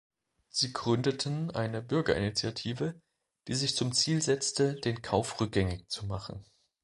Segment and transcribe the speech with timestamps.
[0.49, 2.99] Sie gründeten eine Bürgerinitiative,
[3.47, 6.43] die sich zum Ziel setzte, den Kauf rückgängig zu machen.